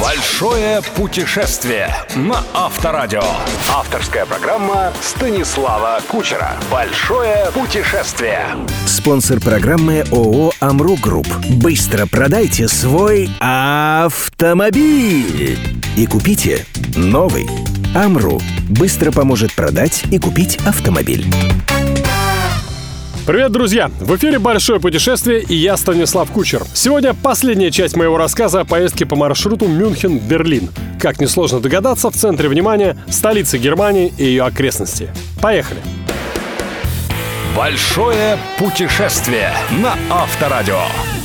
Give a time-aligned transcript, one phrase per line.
[0.00, 3.22] Большое путешествие на Авторадио.
[3.68, 6.52] Авторская программа Станислава Кучера.
[6.70, 8.46] Большое путешествие.
[8.86, 11.28] Спонсор программы ООО «Амру Групп».
[11.50, 14.78] Быстро продайте свой автомобиль
[15.98, 16.64] и купите
[16.96, 17.46] новый.
[17.94, 18.40] «Амру»
[18.70, 21.26] быстро поможет продать и купить автомобиль.
[23.30, 23.92] Привет, друзья!
[24.00, 26.64] В эфире «Большое путешествие» и я, Станислав Кучер.
[26.74, 30.68] Сегодня последняя часть моего рассказа о поездке по маршруту Мюнхен-Берлин.
[30.98, 35.10] Как несложно догадаться, в центре внимания столица Германии и ее окрестности.
[35.40, 35.78] Поехали!
[37.56, 40.80] Большое путешествие на Авторадио.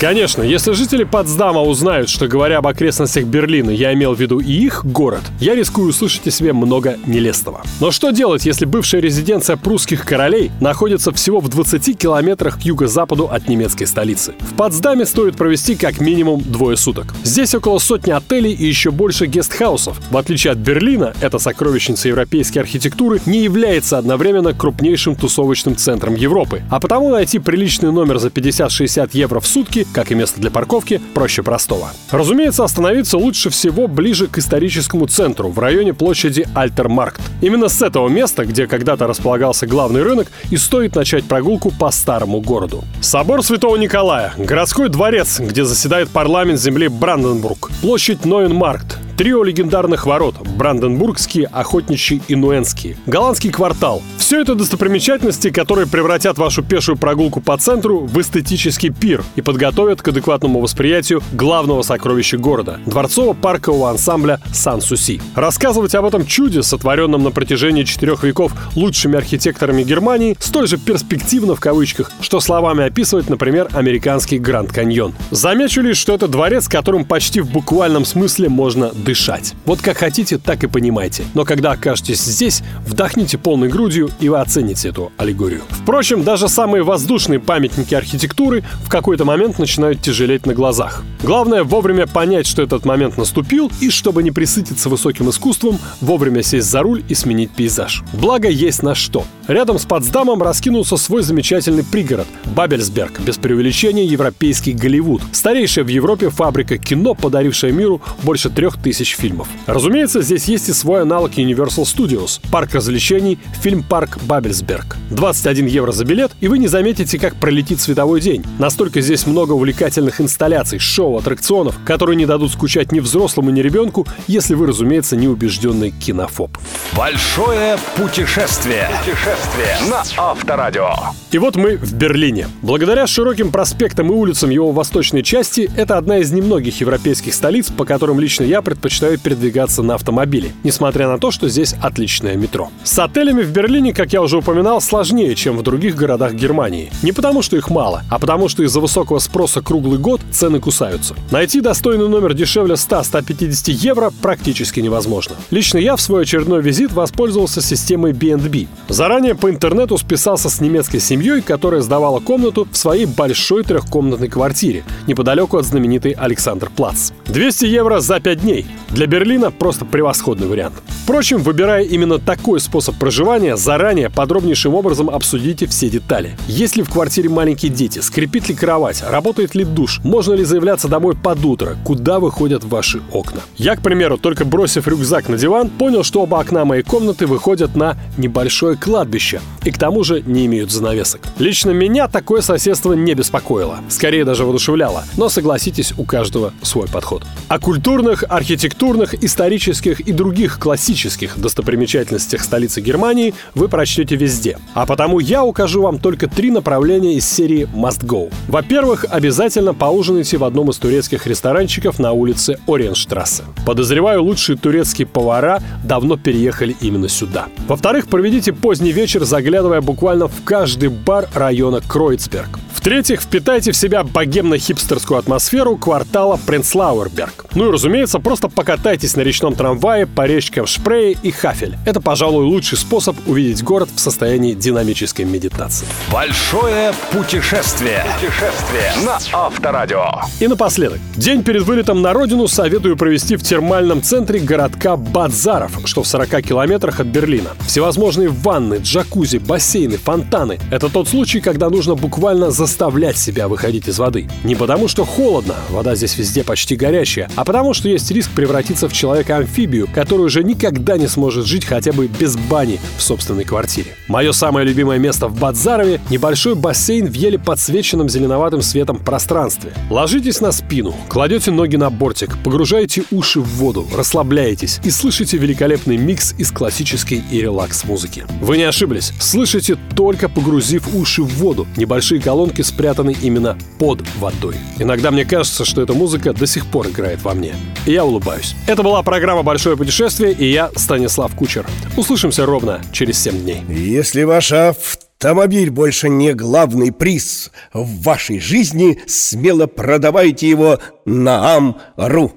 [0.00, 4.52] Конечно, если жители Потсдама узнают, что говоря об окрестностях Берлина, я имел в виду и
[4.52, 7.62] их город, я рискую услышать о себе много нелестного.
[7.80, 13.28] Но что делать, если бывшая резиденция прусских королей находится всего в 20 километрах к юго-западу
[13.28, 14.34] от немецкой столицы?
[14.38, 17.06] В Потсдаме стоит провести как минимум двое суток.
[17.24, 20.00] Здесь около сотни отелей и еще больше гестхаусов.
[20.12, 26.62] В отличие от Берлина, эта сокровищница европейской архитектуры не является одновременно крупнейшим тусовочным центром Европы.
[26.70, 31.00] А потому найти приличный номер за 50-60 евро в сутки как и место для парковки,
[31.14, 31.90] проще простого.
[32.10, 37.20] Разумеется, остановиться лучше всего ближе к историческому центру, в районе площади Альтермаркт.
[37.40, 42.40] Именно с этого места, где когда-то располагался главный рынок, и стоит начать прогулку по старому
[42.40, 42.84] городу.
[43.00, 50.36] Собор Святого Николая, городской дворец, где заседает парламент земли Бранденбург, площадь Ноенмаркт, Трио легендарных ворот–
[50.56, 52.96] Бранденбургские, Охотничьи и Нуэнские.
[53.06, 54.00] Голландский квартал.
[54.28, 60.02] Все это достопримечательности, которые превратят вашу пешую прогулку по центру в эстетический пир и подготовят
[60.02, 65.22] к адекватному восприятию главного сокровища города– дворцово-паркового ансамбля Сан-Суси.
[65.34, 71.54] Рассказывать об этом чуде, сотворенном на протяжении четырех веков лучшими архитекторами Германии, столь же перспективно
[71.54, 75.14] в кавычках, что словами описывать, например, американский Гранд Каньон.
[75.30, 79.54] Замечу лишь, что это дворец, которым почти в буквальном смысле можно дышать.
[79.64, 81.24] Вот как хотите, так и понимайте.
[81.32, 85.62] Но когда окажетесь здесь, вдохните полной грудью, и вы оцените эту аллегорию.
[85.70, 91.02] Впрочем, даже самые воздушные памятники архитектуры в какой-то момент начинают тяжелеть на глазах.
[91.22, 96.70] Главное вовремя понять, что этот момент наступил, и чтобы не присытиться высоким искусством, вовремя сесть
[96.70, 98.02] за руль и сменить пейзаж.
[98.12, 99.24] Благо есть на что.
[99.46, 105.22] Рядом с Потсдамом раскинулся свой замечательный пригород– Бабельсберг, без преувеличения европейский Голливуд.
[105.32, 109.48] Старейшая в Европе фабрика кино, подарившая миру больше трех тысяч фильмов.
[109.66, 114.96] Разумеется, здесь есть и свой аналог Universal Studios– парк развлечений, фильм-парк Бабельсберг.
[115.10, 118.44] 21 евро за билет, и вы не заметите, как пролетит световой день.
[118.58, 124.06] Настолько здесь много увлекательных инсталляций, шоу, аттракционов, которые не дадут скучать ни взрослому, ни ребенку,
[124.26, 126.56] если вы, разумеется, не убежденный кинофоб.
[126.96, 128.88] Большое путешествие.
[129.00, 130.90] Путешествие на Авторадио.
[131.30, 132.48] И вот мы в Берлине.
[132.62, 137.84] Благодаря широким проспектам и улицам его восточной части, это одна из немногих европейских столиц, по
[137.84, 142.70] которым лично я предпочитаю передвигаться на автомобиле, несмотря на то, что здесь отличное метро.
[142.84, 146.92] С отелями в Берлине, как я уже упоминал, сложнее, чем в других городах Германии.
[147.02, 151.16] Не потому, что их мало, а потому, что из-за высокого спроса круглый год цены кусаются.
[151.32, 155.34] Найти достойный номер дешевле 100-150 евро практически невозможно.
[155.50, 158.68] Лично я в свой очередной визит воспользовался системой B&B.
[158.88, 164.84] Заранее по интернету списался с немецкой семьей, которая сдавала комнату в своей большой трехкомнатной квартире,
[165.08, 167.10] неподалеку от знаменитой Александр Плац.
[167.26, 168.64] 200 евро за 5 дней.
[168.90, 170.76] Для Берлина просто превосходный вариант.
[171.02, 176.36] Впрочем, выбирая именно такой способ проживания, заранее подробнейшим образом обсудите все детали.
[176.46, 180.88] Есть ли в квартире маленькие дети, скрипит ли кровать, работает ли душ, можно ли заявляться
[180.88, 183.40] домой под утро, куда выходят ваши окна.
[183.56, 187.76] Я, к примеру, только бросив рюкзак на диван, понял, что оба окна моей комнаты выходят
[187.76, 191.22] на небольшое кладбище и к тому же не имеют занавесок.
[191.38, 197.24] Лично меня такое соседство не беспокоило, скорее даже воодушевляло, но согласитесь, у каждого свой подход.
[197.48, 204.58] О культурных, архитектурных, исторических и других классических достопримечательностях столицы Германии вы прочтете везде.
[204.74, 208.32] А потому я укажу вам только три направления из серии Must Go.
[208.48, 213.44] Во-первых, обязательно поужинайте в одном из турецких ресторанчиков на улице Ориенштрассе.
[213.66, 217.46] Подозреваю, лучшие турецкие повара давно переехали именно сюда.
[217.66, 222.58] Во-вторых, проведите поздний вечер, заглядывая буквально в каждый бар района Кройцберг.
[222.88, 227.44] В-третьих, впитайте в себя богемно-хипстерскую атмосферу квартала Принцлауэрберг.
[227.54, 231.76] Ну и, разумеется, просто покатайтесь на речном трамвае по речкам Шпрее и Хафель.
[231.84, 235.86] Это, пожалуй, лучший способ увидеть город в состоянии динамической медитации.
[236.10, 238.06] Большое путешествие.
[238.14, 240.22] Путешествие на Авторадио.
[240.40, 240.98] И напоследок.
[241.14, 246.40] День перед вылетом на родину советую провести в термальном центре городка Бадзаров, что в 40
[246.40, 247.50] километрах от Берлина.
[247.66, 250.58] Всевозможные ванны, джакузи, бассейны, фонтаны.
[250.70, 254.28] Это тот случай, когда нужно буквально заставить заставлять себя выходить из воды.
[254.44, 258.88] Не потому, что холодно, вода здесь везде почти горячая, а потому, что есть риск превратиться
[258.88, 263.96] в человека-амфибию, который уже никогда не сможет жить хотя бы без бани в собственной квартире.
[264.06, 269.72] Мое самое любимое место в Бадзарове– небольшой бассейн в еле подсвеченном зеленоватым светом пространстве.
[269.90, 275.96] Ложитесь на спину, кладете ноги на бортик, погружаете уши в воду, расслабляетесь и слышите великолепный
[275.96, 278.24] микс из классической и релакс-музыки.
[278.40, 281.66] Вы не ошиблись, слышите только погрузив уши в воду.
[281.76, 284.56] Небольшие колонки спрятаны именно под водой.
[284.78, 287.54] Иногда мне кажется, что эта музыка до сих пор играет во мне.
[287.86, 288.54] И я улыбаюсь.
[288.66, 291.66] Это была программа «Большое путешествие» и я, Станислав Кучер.
[291.96, 293.62] Услышимся ровно через 7 дней.
[293.68, 302.32] Если ваш автомобиль больше не главный приз в вашей жизни, смело продавайте его на Ам.ру.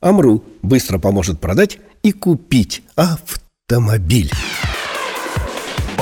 [0.00, 4.30] Амру быстро поможет продать и купить автомобиль.